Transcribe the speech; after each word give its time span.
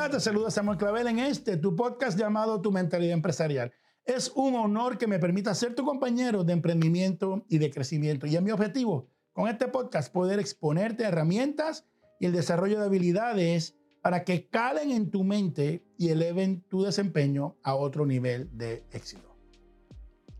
Hola, 0.00 0.08
te 0.08 0.20
saluda 0.20 0.50
Samuel 0.50 0.78
Clavel 0.78 1.08
en 1.08 1.18
este, 1.18 1.58
tu 1.58 1.76
podcast 1.76 2.18
llamado 2.18 2.62
Tu 2.62 2.72
Mentalidad 2.72 3.12
Empresarial. 3.12 3.70
Es 4.06 4.32
un 4.34 4.54
honor 4.54 4.96
que 4.96 5.06
me 5.06 5.18
permita 5.18 5.54
ser 5.54 5.74
tu 5.74 5.84
compañero 5.84 6.42
de 6.42 6.54
emprendimiento 6.54 7.44
y 7.50 7.58
de 7.58 7.70
crecimiento. 7.70 8.26
Y 8.26 8.34
es 8.34 8.40
mi 8.40 8.50
objetivo 8.50 9.10
con 9.34 9.46
este 9.46 9.68
podcast 9.68 10.10
poder 10.10 10.38
exponerte 10.38 11.04
herramientas 11.04 11.84
y 12.18 12.24
el 12.24 12.32
desarrollo 12.32 12.80
de 12.80 12.86
habilidades 12.86 13.76
para 14.00 14.24
que 14.24 14.48
calen 14.48 14.90
en 14.90 15.10
tu 15.10 15.22
mente 15.22 15.84
y 15.98 16.08
eleven 16.08 16.62
tu 16.70 16.82
desempeño 16.82 17.58
a 17.62 17.74
otro 17.74 18.06
nivel 18.06 18.48
de 18.56 18.82
éxito. 18.92 19.36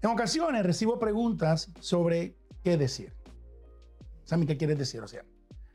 En 0.01 0.09
ocasiones 0.09 0.65
recibo 0.65 0.99
preguntas 0.99 1.71
sobre 1.81 2.35
qué 2.65 2.79
decir. 2.79 3.13
Sammy, 4.25 4.47
¿qué 4.47 4.57
quieres 4.57 4.79
decir? 4.79 5.03
O 5.03 5.07
sea, 5.07 5.23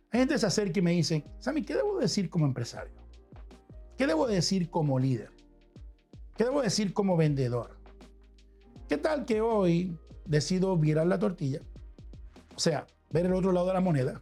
hay 0.10 0.22
gente 0.22 0.40
se 0.40 0.48
acerca 0.48 0.80
y 0.80 0.82
me 0.82 0.94
dice, 0.94 1.24
Sammy, 1.38 1.62
¿qué 1.62 1.76
debo 1.76 2.00
decir 2.00 2.32
como 2.32 2.48
empresario? 2.48 3.05
¿Qué 3.98 4.08
debo 4.08 4.28
decir 4.28 4.70
como 4.70 5.00
líder? 5.00 5.32
¿Qué 6.36 6.44
debo 6.44 6.62
decir 6.62 6.94
como 6.94 7.16
vendedor? 7.16 7.78
¿Qué 8.90 8.98
tal 8.98 9.26
que 9.26 9.40
hoy 9.40 9.98
decido 10.26 10.78
virar 10.78 11.08
la 11.08 11.18
tortilla? 11.18 11.62
O 12.56 12.60
sea, 12.60 12.86
ver 13.12 13.26
el 13.26 13.34
otro 13.34 13.54
lado 13.54 13.68
de 13.68 13.74
la 13.74 13.80
moneda 13.80 14.22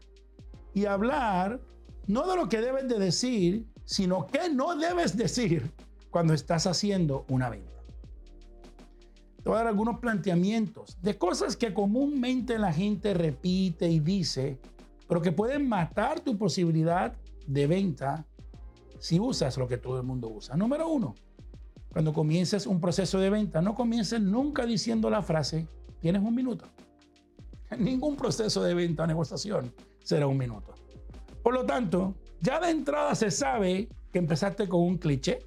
y 0.76 0.86
hablar 0.86 1.60
no 2.06 2.28
de 2.28 2.36
lo 2.36 2.50
que 2.50 2.62
debes 2.62 2.88
de 2.88 3.00
decir, 3.00 3.66
sino 3.86 4.28
qué 4.28 4.50
no 4.54 4.76
debes 4.76 5.18
decir 5.18 5.72
cuando 6.12 6.34
estás 6.34 6.68
haciendo 6.68 7.26
una 7.30 7.50
venta. 7.50 7.72
Te 9.38 9.50
voy 9.50 9.56
a 9.56 9.60
dar 9.60 9.68
algunos 9.68 10.00
planteamientos 10.00 11.02
de 11.02 11.18
cosas 11.18 11.58
que 11.58 11.74
comúnmente 11.74 12.60
la 12.60 12.72
gente 12.72 13.14
repite 13.14 13.90
y 13.90 14.00
dice, 14.00 14.60
pero 15.08 15.22
que 15.22 15.32
pueden 15.32 15.68
matar 15.68 16.20
tu 16.20 16.38
posibilidad 16.38 17.18
de 17.48 17.68
venta 17.68 18.26
si 19.04 19.20
usas 19.20 19.58
lo 19.58 19.68
que 19.68 19.78
todo 19.78 19.98
el 19.98 20.04
mundo 20.04 20.30
usa. 20.30 20.56
Número 20.56 20.88
uno, 20.88 21.14
cuando 21.90 22.14
comiences 22.14 22.66
un 22.66 22.80
proceso 22.80 23.20
de 23.20 23.30
venta, 23.30 23.62
no 23.62 23.76
comiences 23.76 24.22
nunca 24.22 24.66
diciendo 24.66 25.10
la 25.10 25.22
frase, 25.22 25.68
tienes 26.00 26.22
un 26.22 26.34
minuto. 26.34 26.64
Ningún 27.78 28.16
proceso 28.16 28.64
de 28.64 28.74
venta 28.74 29.04
o 29.04 29.08
negociación 29.08 29.74
será 30.02 30.26
un 30.26 30.38
minuto. 30.38 30.74
Por 31.44 31.54
lo 31.54 31.66
tanto, 31.66 32.16
ya 32.40 32.62
de 32.62 32.70
entrada 32.70 33.14
se 33.14 33.30
sabe 33.30 33.90
que 34.10 34.20
empezaste 34.20 34.70
con 34.70 34.80
un 34.80 34.98
cliché, 34.98 35.40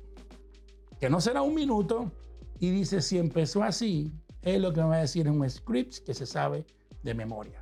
que 1.01 1.09
no 1.09 1.19
será 1.23 1.41
un 1.41 1.55
minuto, 1.55 2.13
y 2.61 2.69
dice, 2.69 3.01
si 3.01 3.17
empezó 3.17 3.63
así, 3.63 4.13
es 4.43 4.61
lo 4.61 4.75
que 4.75 4.83
me 4.83 4.89
va 4.89 4.97
a 4.97 5.01
decir 5.01 5.27
en 5.27 5.41
un 5.41 5.49
script 5.49 6.05
que 6.05 6.13
se 6.13 6.27
sabe 6.27 6.67
de 7.03 7.15
memoria. 7.15 7.59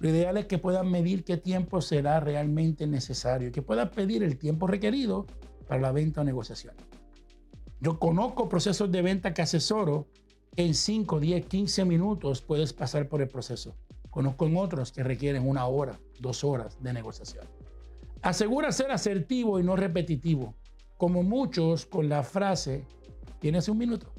Lo 0.00 0.08
ideal 0.08 0.36
es 0.36 0.46
que 0.46 0.58
puedan 0.58 0.90
medir 0.90 1.24
qué 1.24 1.36
tiempo 1.36 1.80
será 1.80 2.20
realmente 2.20 2.86
necesario, 2.86 3.50
que 3.50 3.62
puedan 3.62 3.90
pedir 3.90 4.22
el 4.22 4.38
tiempo 4.38 4.66
requerido 4.66 5.26
para 5.66 5.80
la 5.80 5.92
venta 5.92 6.20
o 6.20 6.24
negociación. 6.24 6.74
Yo 7.80 7.98
conozco 7.98 8.48
procesos 8.48 8.90
de 8.90 9.02
venta 9.02 9.34
que 9.34 9.42
asesoro 9.42 10.06
que 10.54 10.64
en 10.64 10.74
5, 10.74 11.20
10, 11.20 11.46
15 11.46 11.84
minutos 11.84 12.42
puedes 12.42 12.72
pasar 12.72 13.08
por 13.08 13.22
el 13.22 13.28
proceso. 13.28 13.76
Conozco 14.10 14.46
en 14.46 14.56
otros 14.56 14.92
que 14.92 15.02
requieren 15.02 15.48
una 15.48 15.66
hora, 15.66 15.98
dos 16.18 16.42
horas 16.42 16.82
de 16.82 16.92
negociación. 16.92 17.46
Asegura 18.22 18.72
ser 18.72 18.90
asertivo 18.90 19.60
y 19.60 19.62
no 19.62 19.76
repetitivo, 19.76 20.54
como 20.96 21.22
muchos 21.22 21.86
con 21.86 22.08
la 22.08 22.24
frase, 22.24 22.84
tienes 23.38 23.68
un 23.68 23.78
minuto. 23.78 24.12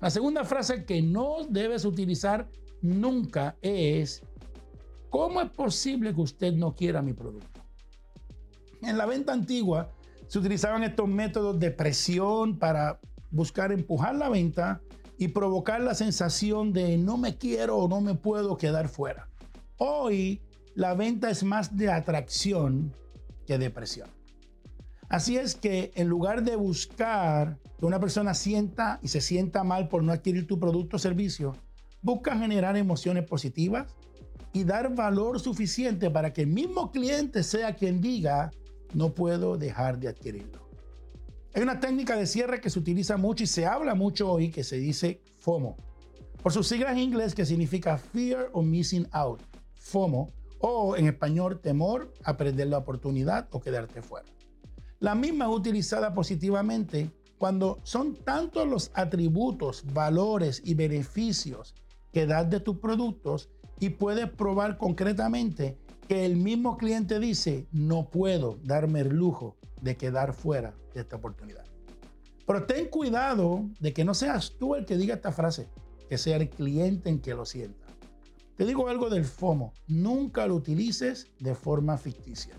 La 0.00 0.10
segunda 0.10 0.44
frase 0.44 0.84
que 0.84 1.00
no 1.00 1.46
debes 1.48 1.84
utilizar 1.84 2.50
nunca 2.82 3.56
es, 3.62 4.22
¿Cómo 5.12 5.42
es 5.42 5.50
posible 5.50 6.14
que 6.14 6.22
usted 6.22 6.54
no 6.54 6.74
quiera 6.74 7.02
mi 7.02 7.12
producto? 7.12 7.60
En 8.80 8.96
la 8.96 9.04
venta 9.04 9.34
antigua 9.34 9.92
se 10.26 10.38
utilizaban 10.38 10.84
estos 10.84 11.06
métodos 11.06 11.60
de 11.60 11.70
presión 11.70 12.58
para 12.58 12.98
buscar 13.30 13.72
empujar 13.72 14.14
la 14.14 14.30
venta 14.30 14.80
y 15.18 15.28
provocar 15.28 15.82
la 15.82 15.94
sensación 15.94 16.72
de 16.72 16.96
no 16.96 17.18
me 17.18 17.36
quiero 17.36 17.76
o 17.76 17.88
no 17.88 18.00
me 18.00 18.14
puedo 18.14 18.56
quedar 18.56 18.88
fuera. 18.88 19.28
Hoy 19.76 20.40
la 20.74 20.94
venta 20.94 21.28
es 21.28 21.44
más 21.44 21.76
de 21.76 21.90
atracción 21.90 22.94
que 23.46 23.58
de 23.58 23.68
presión. 23.68 24.08
Así 25.10 25.36
es 25.36 25.56
que 25.56 25.92
en 25.94 26.08
lugar 26.08 26.42
de 26.42 26.56
buscar 26.56 27.58
que 27.78 27.84
una 27.84 28.00
persona 28.00 28.32
sienta 28.32 28.98
y 29.02 29.08
se 29.08 29.20
sienta 29.20 29.62
mal 29.62 29.88
por 29.88 30.02
no 30.04 30.12
adquirir 30.12 30.46
tu 30.46 30.58
producto 30.58 30.96
o 30.96 30.98
servicio, 30.98 31.54
busca 32.00 32.34
generar 32.38 32.78
emociones 32.78 33.28
positivas 33.28 33.94
y 34.52 34.64
dar 34.64 34.94
valor 34.94 35.40
suficiente 35.40 36.10
para 36.10 36.32
que 36.32 36.42
el 36.42 36.48
mismo 36.48 36.90
cliente 36.90 37.42
sea 37.42 37.74
quien 37.74 38.00
diga, 38.00 38.50
no 38.94 39.14
puedo 39.14 39.56
dejar 39.56 39.98
de 39.98 40.08
adquirirlo. 40.08 40.68
Hay 41.54 41.62
una 41.62 41.80
técnica 41.80 42.16
de 42.16 42.26
cierre 42.26 42.60
que 42.60 42.70
se 42.70 42.78
utiliza 42.78 43.16
mucho 43.16 43.44
y 43.44 43.46
se 43.46 43.66
habla 43.66 43.94
mucho 43.94 44.30
hoy 44.30 44.50
que 44.50 44.64
se 44.64 44.76
dice 44.76 45.20
FOMO. 45.38 45.76
Por 46.42 46.52
sus 46.52 46.66
siglas 46.66 46.92
en 46.92 46.98
inglés 46.98 47.34
que 47.34 47.46
significa 47.46 47.98
Fear 47.98 48.50
of 48.52 48.64
Missing 48.64 49.08
Out, 49.12 49.42
FOMO, 49.74 50.32
o 50.58 50.96
en 50.96 51.06
español 51.06 51.60
temor 51.60 52.12
a 52.24 52.36
perder 52.36 52.68
la 52.68 52.78
oportunidad 52.78 53.48
o 53.50 53.60
quedarte 53.60 54.00
fuera. 54.00 54.28
La 55.00 55.14
misma 55.14 55.46
es 55.46 55.50
utilizada 55.50 56.14
positivamente 56.14 57.10
cuando 57.36 57.80
son 57.82 58.14
tantos 58.14 58.68
los 58.68 58.90
atributos, 58.94 59.84
valores 59.92 60.62
y 60.64 60.74
beneficios 60.74 61.74
que 62.12 62.26
das 62.26 62.48
de 62.48 62.60
tus 62.60 62.78
productos 62.78 63.50
y 63.82 63.90
puedes 63.90 64.30
probar 64.30 64.78
concretamente 64.78 65.76
que 66.06 66.24
el 66.24 66.36
mismo 66.36 66.76
cliente 66.76 67.18
dice, 67.18 67.66
no 67.72 68.08
puedo 68.08 68.60
darme 68.62 69.00
el 69.00 69.08
lujo 69.08 69.56
de 69.80 69.96
quedar 69.96 70.34
fuera 70.34 70.72
de 70.94 71.00
esta 71.00 71.16
oportunidad. 71.16 71.64
Pero 72.46 72.64
ten 72.64 72.86
cuidado 72.86 73.64
de 73.80 73.92
que 73.92 74.04
no 74.04 74.14
seas 74.14 74.52
tú 74.56 74.76
el 74.76 74.84
que 74.84 74.96
diga 74.96 75.16
esta 75.16 75.32
frase, 75.32 75.68
que 76.08 76.16
sea 76.16 76.36
el 76.36 76.48
cliente 76.48 77.10
en 77.10 77.20
que 77.20 77.34
lo 77.34 77.44
sienta. 77.44 77.88
Te 78.56 78.64
digo 78.66 78.88
algo 78.88 79.10
del 79.10 79.24
FOMO, 79.24 79.72
nunca 79.88 80.46
lo 80.46 80.54
utilices 80.54 81.32
de 81.40 81.56
forma 81.56 81.98
ficticia. 81.98 82.54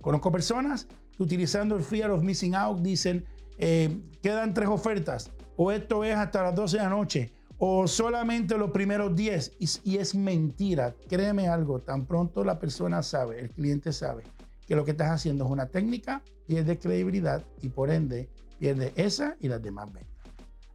Conozco 0.00 0.30
personas 0.30 0.86
que 1.16 1.24
utilizando 1.24 1.74
el 1.74 1.82
Fear 1.82 2.12
of 2.12 2.22
Missing 2.22 2.54
Out 2.54 2.78
dicen, 2.78 3.24
eh, 3.58 4.00
quedan 4.22 4.54
tres 4.54 4.68
ofertas, 4.68 5.32
o 5.56 5.72
esto 5.72 6.04
es 6.04 6.14
hasta 6.14 6.44
las 6.44 6.54
12 6.54 6.76
de 6.76 6.82
la 6.84 6.90
noche, 6.90 7.32
o 7.62 7.86
solamente 7.86 8.56
los 8.56 8.70
primeros 8.70 9.14
10 9.14 9.56
y, 9.84 9.98
es 9.98 10.14
mentira. 10.14 10.94
Créeme 11.08 11.46
algo, 11.46 11.78
tan 11.78 12.06
pronto 12.06 12.42
la 12.42 12.58
persona 12.58 13.02
sabe, 13.02 13.38
el 13.38 13.50
cliente 13.50 13.92
sabe 13.92 14.24
que 14.66 14.74
lo 14.74 14.84
que 14.84 14.92
estás 14.92 15.10
haciendo 15.10 15.44
es 15.44 15.50
una 15.50 15.66
técnica, 15.66 16.22
pierde 16.46 16.78
credibilidad 16.78 17.44
y 17.60 17.68
por 17.68 17.90
ende 17.90 18.30
pierde 18.58 18.94
esa 18.96 19.36
y 19.40 19.48
las 19.48 19.62
demás 19.62 19.92
ventas. 19.92 20.26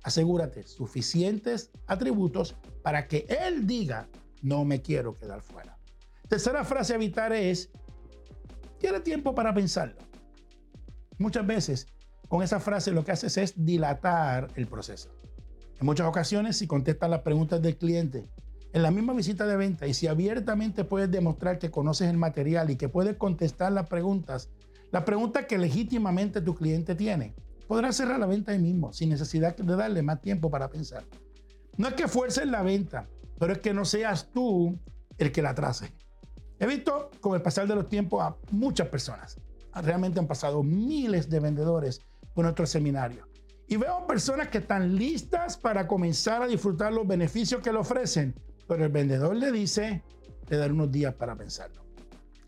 Asegúrate 0.03 0.61
suficientes 0.61 1.71
atributos 1.87 2.55
para 2.83 3.07
que 3.07 3.25
él 3.29 3.65
diga, 3.65 4.07
no 4.43 4.63
me 4.63 4.83
quiero 4.83 5.15
quedar 5.15 5.41
fuera. 5.41 5.79
Tercera 6.29 6.63
frase 6.63 6.93
a 6.93 6.97
evitar 6.97 7.33
es, 7.33 7.71
tiene 8.77 8.99
tiempo 8.99 9.33
para 9.33 9.55
pensarlo. 9.55 9.97
Muchas 11.17 11.47
veces 11.47 11.87
con 12.27 12.43
esa 12.43 12.59
frase 12.59 12.91
lo 12.91 13.03
que 13.03 13.11
haces 13.11 13.37
es 13.37 13.65
dilatar 13.65 14.49
el 14.55 14.67
proceso. 14.67 15.09
En 15.79 15.85
muchas 15.85 16.07
ocasiones, 16.07 16.57
si 16.57 16.67
contestas 16.67 17.09
las 17.09 17.21
preguntas 17.21 17.61
del 17.61 17.77
cliente 17.77 18.25
en 18.71 18.81
la 18.81 18.91
misma 18.91 19.13
visita 19.13 19.45
de 19.45 19.55
venta 19.55 19.87
y 19.87 19.93
si 19.93 20.07
abiertamente 20.07 20.83
puedes 20.83 21.09
demostrar 21.11 21.59
que 21.59 21.71
conoces 21.71 22.09
el 22.09 22.17
material 22.17 22.69
y 22.69 22.75
que 22.75 22.89
puedes 22.89 23.15
contestar 23.17 23.71
las 23.71 23.87
preguntas, 23.87 24.49
las 24.91 25.03
preguntas 25.03 25.45
que 25.45 25.57
legítimamente 25.57 26.41
tu 26.41 26.55
cliente 26.55 26.95
tiene, 26.95 27.33
podrás 27.67 27.97
cerrar 27.97 28.19
la 28.19 28.25
venta 28.25 28.51
ahí 28.51 28.59
mismo, 28.59 28.93
sin 28.93 29.09
necesidad 29.09 29.55
de 29.55 29.75
darle 29.75 30.01
más 30.01 30.21
tiempo 30.21 30.49
para 30.49 30.69
pensar. 30.69 31.03
No 31.77 31.87
es 31.87 31.93
que 31.95 32.07
fuerces 32.07 32.47
la 32.47 32.63
venta, 32.63 33.07
pero 33.39 33.53
es 33.53 33.59
que 33.59 33.73
no 33.73 33.85
seas 33.85 34.29
tú 34.33 34.77
el 35.17 35.31
que 35.31 35.41
la 35.41 35.55
trace. 35.55 35.93
He 36.59 36.67
visto 36.67 37.11
con 37.19 37.35
el 37.35 37.41
pasar 37.41 37.67
de 37.67 37.75
los 37.75 37.89
tiempos 37.89 38.21
a 38.21 38.35
muchas 38.51 38.87
personas. 38.87 39.37
Realmente 39.73 40.19
han 40.19 40.27
pasado 40.27 40.63
miles 40.63 41.29
de 41.29 41.41
vendedores 41.41 42.01
por 42.33 42.45
nuestro 42.45 42.65
seminario. 42.65 43.27
Y 43.67 43.77
veo 43.77 44.05
personas 44.05 44.49
que 44.49 44.59
están 44.59 44.95
listas 44.95 45.57
para 45.57 45.87
comenzar 45.87 46.43
a 46.43 46.47
disfrutar 46.47 46.93
los 46.93 47.07
beneficios 47.07 47.61
que 47.61 47.71
le 47.71 47.79
ofrecen, 47.79 48.35
pero 48.67 48.85
el 48.85 48.91
vendedor 48.91 49.35
le 49.35 49.51
dice, 49.51 50.03
te 50.47 50.57
daré 50.57 50.73
unos 50.73 50.91
días 50.91 51.13
para 51.15 51.35
pensarlo. 51.35 51.83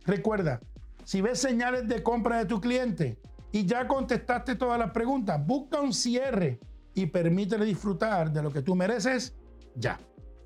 Recuerda, 0.05 0.61
si 1.03 1.21
ves 1.21 1.39
señales 1.39 1.87
de 1.87 2.03
compra 2.03 2.37
de 2.37 2.45
tu 2.45 2.61
cliente 2.61 3.17
y 3.51 3.65
ya 3.65 3.87
contestaste 3.87 4.55
todas 4.55 4.77
las 4.77 4.91
preguntas, 4.91 5.43
busca 5.45 5.81
un 5.81 5.93
cierre 5.93 6.59
y 6.93 7.07
permítele 7.07 7.65
disfrutar 7.65 8.31
de 8.31 8.43
lo 8.43 8.51
que 8.51 8.61
tú 8.61 8.75
mereces 8.75 9.35
ya. 9.75 9.99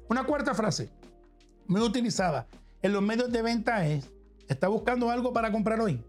Una 0.10 0.24
cuarta 0.24 0.54
frase, 0.54 0.90
muy 1.68 1.82
utilizada 1.82 2.48
en 2.82 2.94
los 2.94 3.02
medios 3.02 3.32
de 3.32 3.42
venta 3.42 3.86
es, 3.86 4.10
¿está 4.48 4.68
buscando 4.68 5.10
algo 5.12 5.32
para 5.34 5.52
comprar 5.52 5.80
hoy? 5.80 6.04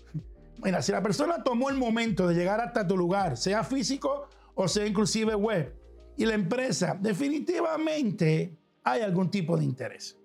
Mira, 0.63 0.81
si 0.81 0.93
la 0.93 1.03
persona 1.03 1.43
tomó 1.43 1.71
el 1.71 1.77
momento 1.77 2.27
de 2.29 2.35
llegar 2.35 2.61
hasta 2.61 2.87
tu 2.87 2.97
lugar, 2.97 3.37
sea 3.37 3.63
físico 3.65 4.29
o 4.55 4.69
sea 4.69 4.87
inclusive 4.87 5.35
web, 5.35 5.75
y 6.17 6.27
la 6.27 6.35
empresa, 6.35 6.97
definitivamente 7.01 8.59
hay 8.85 9.01
algún 9.01 9.31
tipo 9.31 9.57
de 9.57 9.65
interés. 9.65 10.19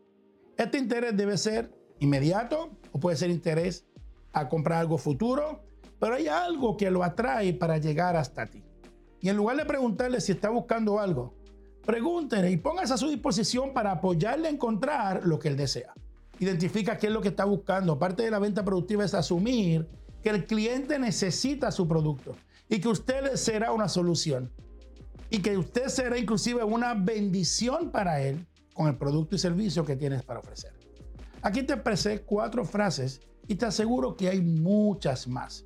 Este 0.57 0.77
interés 0.77 1.15
debe 1.15 1.38
ser 1.38 1.71
inmediato 2.00 2.71
o 2.91 3.00
puede 3.00 3.15
ser 3.15 3.29
interés 3.29 3.85
a 4.33 4.50
comprar 4.50 4.79
algo 4.79 4.97
futuro 4.97 5.68
pero 6.00 6.15
hay 6.15 6.27
algo 6.27 6.77
que 6.77 6.91
lo 6.91 7.03
atrae 7.03 7.53
para 7.53 7.77
llegar 7.77 8.15
hasta 8.15 8.45
ti. 8.45 8.63
Y 9.21 9.29
en 9.29 9.38
lugar 9.38 9.57
de 9.57 9.65
preguntarle 9.65 10.21
si 10.21 10.31
está 10.31 10.50
buscando 10.50 11.00
algo, 11.00 11.33
pregúntele 11.85 12.51
y 12.51 12.57
póngase 12.57 12.94
a 12.94 12.97
su 12.97 13.09
disposición 13.09 13.74
para 13.74 13.91
apoyarle 13.91 14.47
a 14.47 14.51
encontrar 14.51 15.25
lo 15.25 15.39
que 15.39 15.47
él 15.47 15.57
desea. 15.57 15.94
Identifica 16.39 16.97
qué 16.97 17.07
es 17.07 17.13
lo 17.13 17.21
que 17.21 17.29
está 17.29 17.45
buscando. 17.45 17.97
Parte 17.97 18.24
de 18.24 18.31
la 18.31 18.39
venta 18.39 18.63
productiva 18.63 19.03
es 19.03 19.15
asumir 19.15 19.88
que 20.21 20.29
el 20.29 20.45
cliente 20.45 21.00
necesita 21.00 21.71
su 21.71 21.88
producto 21.88 22.35
y 22.69 22.80
que 22.80 22.88
usted 22.88 23.36
será 23.36 23.72
una 23.72 23.88
solución 23.88 24.52
y 25.30 25.40
que 25.40 25.58
usted 25.58 25.88
será 25.88 26.18
inclusive 26.18 26.64
una 26.64 26.94
bendición 26.94 27.92
para 27.92 28.22
él 28.22 28.48
con 28.74 28.88
el 28.88 28.98
producto 28.98 29.36
y 29.36 29.40
servicio 29.40 29.86
que 29.86 29.96
tienes 29.96 30.24
para 30.24 30.40
ofrecer. 30.40 30.74
Aquí 31.42 31.64
te 31.64 31.74
expresé 31.74 32.22
cuatro 32.22 32.66
frases 32.66 33.22
y 33.48 33.56
te 33.56 33.66
aseguro 33.66 34.16
que 34.16 34.30
hay 34.30 34.42
muchas 34.42 35.28
más 35.28 35.66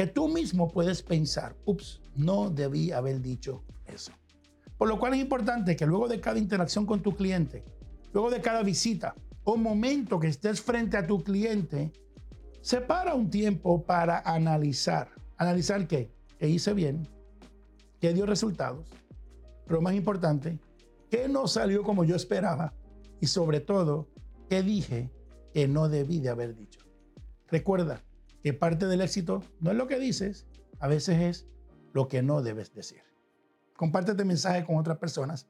que 0.00 0.06
tú 0.06 0.28
mismo 0.28 0.70
puedes 0.72 1.02
pensar, 1.02 1.54
ups, 1.66 2.00
no 2.14 2.48
debí 2.48 2.90
haber 2.90 3.20
dicho 3.20 3.64
eso. 3.84 4.12
Por 4.78 4.88
lo 4.88 4.98
cual 4.98 5.12
es 5.12 5.20
importante 5.20 5.76
que 5.76 5.84
luego 5.84 6.08
de 6.08 6.20
cada 6.20 6.38
interacción 6.38 6.86
con 6.86 7.02
tu 7.02 7.14
cliente, 7.14 7.64
luego 8.14 8.30
de 8.30 8.40
cada 8.40 8.62
visita 8.62 9.14
o 9.44 9.58
momento 9.58 10.18
que 10.18 10.28
estés 10.28 10.62
frente 10.62 10.96
a 10.96 11.06
tu 11.06 11.22
cliente, 11.22 11.92
separa 12.62 13.14
un 13.14 13.28
tiempo 13.28 13.84
para 13.84 14.20
analizar. 14.20 15.10
¿Analizar 15.36 15.86
qué? 15.86 16.10
¿Qué 16.40 16.48
hice 16.48 16.72
bien? 16.72 17.06
¿Qué 18.00 18.14
dio 18.14 18.24
resultados? 18.24 18.88
Pero 19.66 19.82
más 19.82 19.92
importante, 19.92 20.58
¿qué 21.10 21.28
no 21.28 21.46
salió 21.46 21.82
como 21.82 22.02
yo 22.02 22.16
esperaba? 22.16 22.72
Y 23.20 23.26
sobre 23.26 23.60
todo, 23.60 24.08
¿qué 24.48 24.62
dije 24.62 25.10
que 25.52 25.68
no 25.68 25.90
debí 25.90 26.18
de 26.18 26.30
haber 26.30 26.56
dicho? 26.56 26.80
Recuerda 27.48 28.02
que 28.42 28.54
parte 28.54 28.86
del 28.86 29.02
éxito 29.02 29.42
no 29.60 29.70
es 29.70 29.76
lo 29.76 29.86
que 29.86 29.98
dices, 29.98 30.46
a 30.78 30.88
veces 30.88 31.20
es 31.20 31.46
lo 31.92 32.08
que 32.08 32.22
no 32.22 32.40
debes 32.40 32.72
decir. 32.72 33.02
Comparte 33.76 34.12
este 34.12 34.24
mensaje 34.24 34.64
con 34.64 34.76
otras 34.76 34.96
personas. 34.96 35.46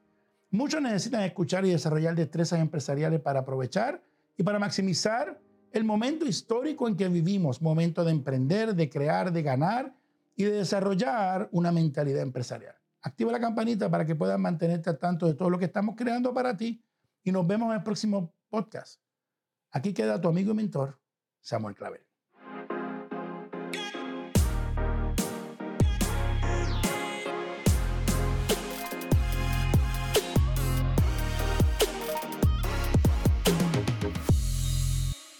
Muchos 0.49 0.81
necesitan 0.81 1.23
escuchar 1.23 1.65
y 1.65 1.69
desarrollar 1.69 2.15
destrezas 2.15 2.59
empresariales 2.59 3.21
para 3.21 3.39
aprovechar 3.39 4.03
y 4.35 4.43
para 4.43 4.59
maximizar 4.59 5.39
el 5.71 5.85
momento 5.85 6.25
histórico 6.25 6.89
en 6.89 6.97
que 6.97 7.07
vivimos, 7.07 7.61
momento 7.61 8.03
de 8.03 8.11
emprender, 8.11 8.75
de 8.75 8.89
crear, 8.89 9.31
de 9.31 9.41
ganar 9.41 10.00
y 10.35 10.43
de 10.43 10.51
desarrollar 10.51 11.49
una 11.51 11.71
mentalidad 11.71 12.21
empresarial. 12.21 12.75
Activa 13.01 13.31
la 13.31 13.39
campanita 13.39 13.89
para 13.89 14.05
que 14.05 14.15
puedas 14.15 14.39
mantenerte 14.39 14.89
al 14.89 14.99
tanto 14.99 15.27
de 15.27 15.33
todo 15.33 15.49
lo 15.49 15.57
que 15.57 15.65
estamos 15.65 15.95
creando 15.95 16.33
para 16.33 16.55
ti 16.55 16.83
y 17.23 17.31
nos 17.31 17.45
vemos 17.47 17.69
en 17.69 17.77
el 17.77 17.83
próximo 17.83 18.33
podcast. 18.49 19.01
Aquí 19.71 19.93
queda 19.93 20.19
tu 20.19 20.27
amigo 20.27 20.51
y 20.51 20.55
mentor, 20.55 20.99
Samuel 21.39 21.75
Clavel. 21.75 22.10